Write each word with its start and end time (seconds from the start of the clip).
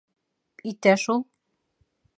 —Итә 0.71 0.95
шул. 1.05 1.23